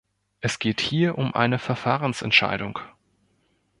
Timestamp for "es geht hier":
0.39-1.15